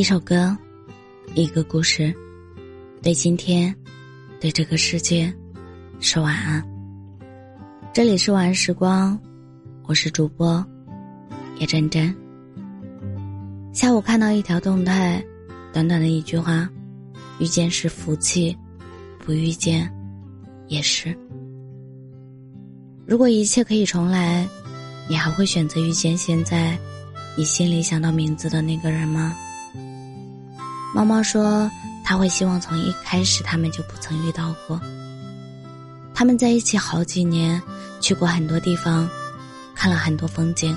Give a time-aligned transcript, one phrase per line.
[0.00, 0.56] 一首歌，
[1.34, 2.10] 一个故事，
[3.02, 3.76] 对今天，
[4.40, 5.30] 对这个世界，
[6.00, 6.66] 说晚安。
[7.92, 9.20] 这里是晚安时光，
[9.84, 10.64] 我是主播
[11.58, 12.16] 叶真真。
[13.74, 15.22] 下午看到一条动态，
[15.70, 16.66] 短短的一句话
[17.38, 18.56] ：“遇见是福气，
[19.18, 19.86] 不遇见
[20.68, 21.14] 也是。”
[23.04, 24.48] 如果一切可以重来，
[25.10, 26.74] 你还会选择遇见现在
[27.36, 29.36] 你心里想到名字的那个人吗？
[30.94, 31.70] 猫猫说，
[32.04, 34.80] 他会希望从一开始他们就不曾遇到过。
[36.12, 37.62] 他们在一起好几年，
[38.00, 39.08] 去过很多地方，
[39.74, 40.76] 看了很多风景，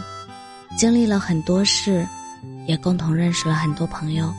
[0.78, 2.08] 经历了很多事，
[2.68, 4.32] 也共同认识了很多朋友。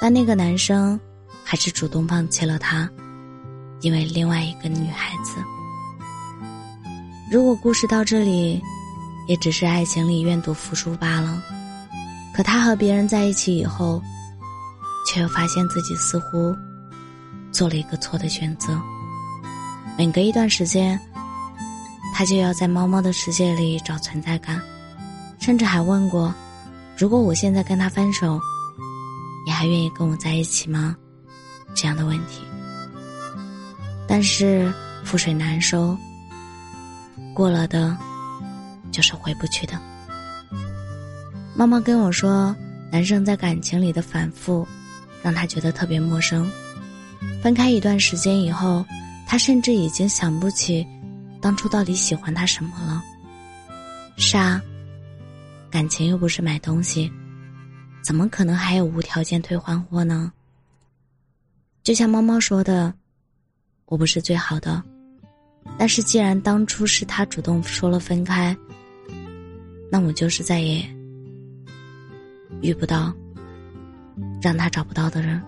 [0.00, 1.00] 但那个男生
[1.42, 2.88] 还是主动放弃了他，
[3.80, 5.36] 因为另外一个女孩子。
[7.30, 8.62] 如果故事到这里，
[9.26, 11.42] 也只是爱情里愿赌服输罢了。
[12.36, 14.02] 可他和别人在一起以后，
[15.06, 16.54] 却又发现自己似乎
[17.52, 18.80] 做了一个错的选择。
[19.96, 20.98] 每隔一段时间，
[22.14, 24.60] 他就要在猫猫的世界里找存在感，
[25.38, 26.34] 甚至还问过
[26.98, 28.40] ：“如果我现在跟他分手，
[29.46, 30.96] 你还愿意跟我在一起吗？”
[31.74, 32.42] 这样的问题。
[34.06, 34.72] 但是
[35.04, 35.96] 覆水难收。
[37.32, 37.96] 过了的，
[38.92, 39.80] 就是回不去的。
[41.56, 42.54] 妈妈跟我说，
[42.92, 44.66] 男生在感情里的反复，
[45.24, 46.48] 让他觉得特别陌生。
[47.42, 48.84] 分开一段时间以后，
[49.26, 50.86] 他甚至已经想不起，
[51.40, 53.02] 当初到底喜欢他什么了。
[54.18, 54.60] 是啊，
[55.70, 57.10] 感情又不是买东西，
[58.02, 60.30] 怎么可能还有无条件退换货呢？
[61.82, 62.92] 就像猫猫说的，
[63.86, 64.82] 我不是最好的。
[65.78, 68.54] 但是，既然当初是他主动说了分开，
[69.90, 70.86] 那我就是再也
[72.60, 73.14] 遇不到
[74.48, 75.40] 让他找不到的人。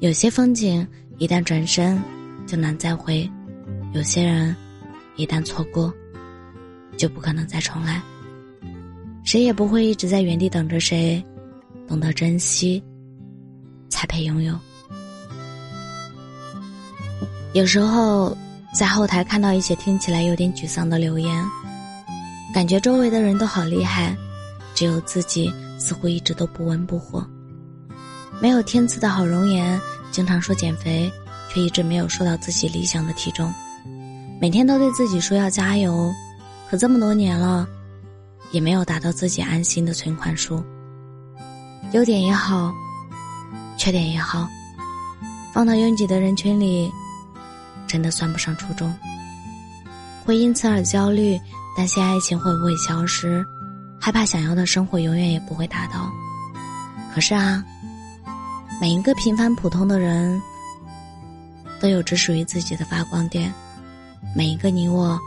[0.00, 0.86] 有些风景
[1.18, 2.00] 一旦转身
[2.46, 3.30] 就难再回，
[3.92, 4.54] 有些人
[5.16, 5.92] 一旦错过
[6.96, 8.00] 就不可能再重来。
[9.24, 11.22] 谁也不会一直在原地等着谁，
[11.86, 12.82] 懂得珍惜
[13.88, 14.58] 才配拥有。
[17.52, 18.36] 有时候。
[18.74, 21.44] 在后台看到一些听起来有点沮丧的留言，
[22.52, 24.14] 感觉周围的人都好厉害，
[24.74, 25.50] 只有自己
[25.88, 27.26] 似乎一直都不温不火。
[28.42, 31.10] 没有天赐的好容颜，经常说减肥，
[31.48, 33.50] 却一直没有瘦到自己理想的体重。
[34.38, 36.12] 每天都对自己说要加油，
[36.68, 37.66] 可这么多年了，
[38.50, 40.62] 也没有达到自己安心的存款数。
[41.92, 42.70] 优点也好，
[43.78, 44.46] 缺点也好，
[45.54, 46.92] 放到拥挤的人群里。
[47.86, 48.94] 真的算不上初衷，
[50.26, 51.40] 会因此而焦虑，
[51.74, 53.42] 担心爱情会不会消失，
[54.00, 56.10] 害怕想要的生活永远也不会达到。
[57.14, 57.64] 可是啊，
[58.80, 60.40] 每一个平凡普通的人，
[61.80, 63.52] 都有着属于自己的发光点，
[64.36, 65.18] 每一个你我，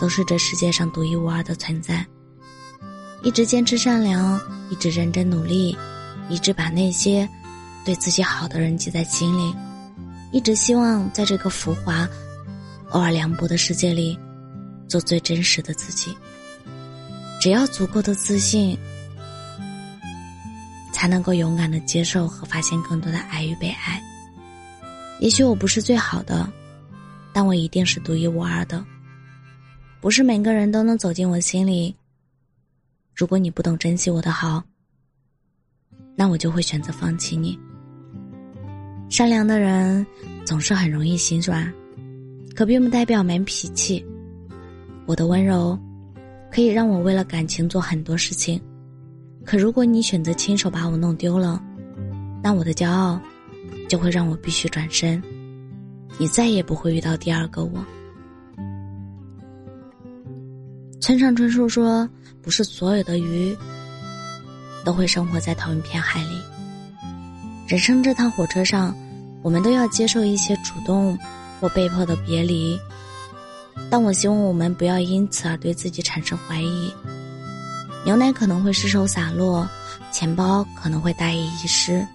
[0.00, 2.04] 都是这世界上独一无二的存在。
[3.22, 4.40] 一直坚持善良，
[4.70, 5.76] 一直认真努力，
[6.30, 7.28] 一直把那些
[7.84, 9.54] 对自己好的人记在心里。
[10.32, 12.08] 一直希望在这个浮华、
[12.90, 14.18] 偶尔凉薄的世界里，
[14.88, 16.16] 做最真实的自己。
[17.40, 18.76] 只要足够的自信，
[20.92, 24.00] 才能够勇敢的接受和发现更多的爱与被爱。
[25.20, 26.46] 也许我不是最好的，
[27.32, 28.84] 但我一定是独一无二的。
[30.02, 31.96] 不是每个人都能走进我心里。
[33.14, 34.62] 如果你不懂珍惜我的好，
[36.14, 37.58] 那我就会选择放弃你。
[39.08, 40.06] 善良的人
[40.44, 41.72] 总是很容易心软，
[42.54, 44.04] 可并不代表没脾气。
[45.06, 45.78] 我的温柔
[46.50, 48.60] 可以让我为了感情做很多事情，
[49.44, 51.62] 可如果你选择亲手把我弄丢了，
[52.42, 53.20] 那我的骄傲
[53.88, 55.22] 就会让我必须转身，
[56.18, 57.84] 你再也不会遇到第二个我。
[61.00, 62.08] 村上春树说
[62.42, 63.56] ：“不是所有的鱼
[64.84, 66.40] 都会生活在同一片海里。”
[67.66, 68.94] 人生这趟火车上，
[69.42, 71.16] 我们都要接受一些主动
[71.60, 72.78] 或被迫的别离，
[73.90, 76.92] 但我希望我们不要因此而对自己产生怀疑。
[78.04, 79.68] 牛奶可能会失手洒落，
[80.12, 82.06] 钱包可能会大意遗失，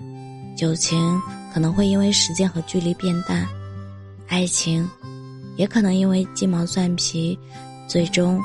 [0.58, 1.22] 友情
[1.54, 3.46] 可能会因为时间和距离变淡，
[4.28, 4.90] 爱情
[5.58, 7.38] 也可能因为鸡毛蒜皮，
[7.88, 8.42] 最终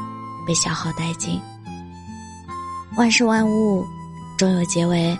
[0.46, 1.40] 被消耗殆尽。
[2.96, 3.84] 万事万物
[4.36, 5.16] 终有结尾。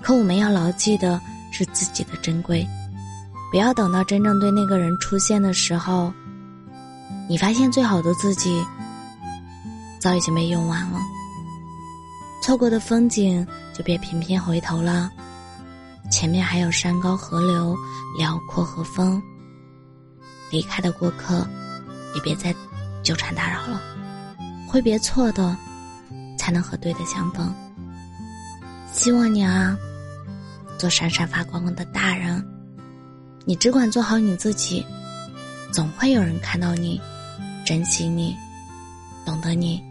[0.00, 1.20] 可我们要牢记的
[1.52, 2.66] 是自己的珍贵，
[3.50, 6.12] 不要等到真正对那个人出现的时候，
[7.28, 8.64] 你发现最好的自己
[10.00, 11.00] 早已经被用完了。
[12.42, 15.10] 错过的风景就别频频回头了，
[16.10, 17.76] 前面还有山高河流、
[18.18, 19.22] 辽阔和风。
[20.50, 21.46] 离开的过客，
[22.14, 22.54] 也别再
[23.02, 23.80] 纠缠打扰了。
[24.68, 25.56] 挥别错的，
[26.36, 27.54] 才能和对的相逢。
[28.92, 29.76] 希望你啊，
[30.78, 32.44] 做闪闪发光的大人。
[33.44, 34.84] 你只管做好你自己，
[35.72, 37.00] 总会有人看到你，
[37.64, 38.36] 珍惜你，
[39.24, 39.82] 懂得你，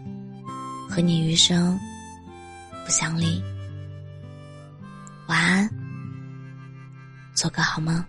[0.88, 1.78] 和你余生。
[2.84, 3.40] 不相离，
[5.28, 5.70] 晚安，
[7.32, 8.04] 做个好梦。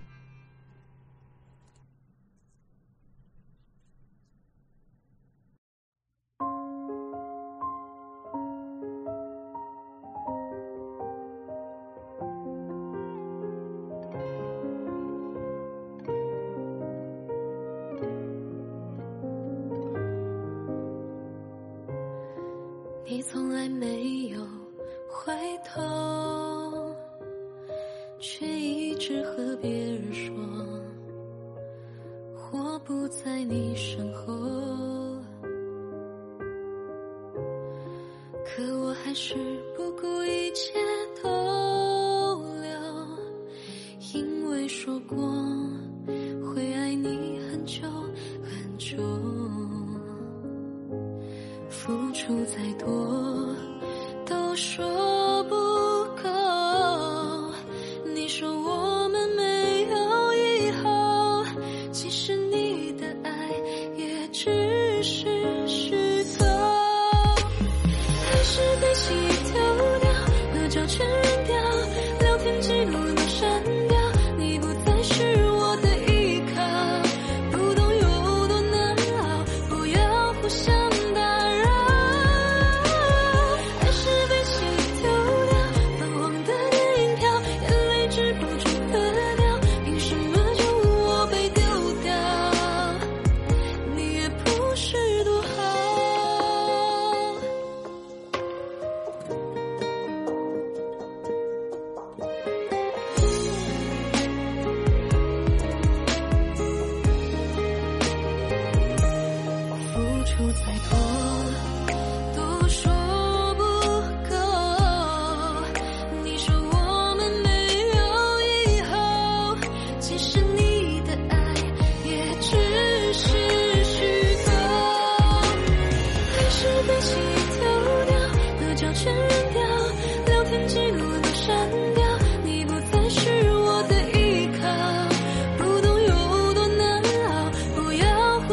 [23.13, 24.41] 你从来没有。
[25.07, 25.31] 回
[25.63, 26.95] 头，
[28.17, 30.33] 却一直和别人说，
[32.51, 34.33] 我不在你身后。
[38.43, 39.35] 可我还是
[39.77, 40.73] 不顾一切
[41.21, 41.29] 逗
[52.63, 52.87] 太多
[54.25, 55.72] 都说不。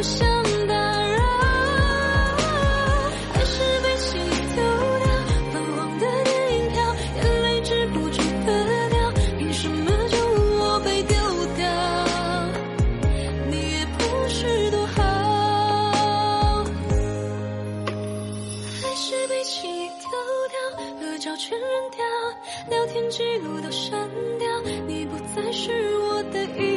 [0.01, 0.27] 不想
[0.67, 1.19] 打扰，
[3.35, 4.17] 还是被气
[4.55, 4.63] 丢
[4.99, 5.05] 掉，
[5.53, 8.17] 泛黄的电影票，眼泪止不住
[8.47, 8.49] 的
[8.89, 10.17] 掉，凭什么就
[10.59, 11.15] 我被丢
[11.55, 11.69] 掉？
[13.51, 14.01] 你也不
[14.31, 16.65] 是多好，
[18.81, 20.09] 还是被气丢
[20.49, 20.57] 掉，
[20.99, 22.03] 合照全扔掉，
[22.71, 24.09] 聊天记录都删
[24.39, 24.49] 掉，
[24.87, 26.70] 你不再是我的一。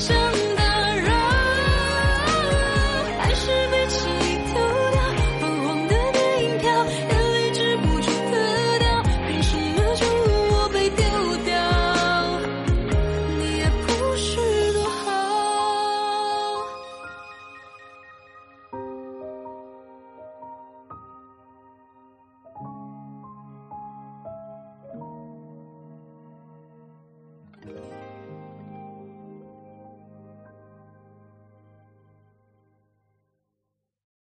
[0.00, 0.21] 相。